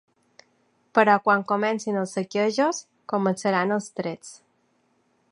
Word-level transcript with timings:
Però 0.99 1.17
quan 1.25 1.43
comencin 1.51 1.99
els 2.03 2.13
saquejos, 2.17 2.79
començaran 3.13 3.75
els 3.77 3.91
trets. 4.01 4.33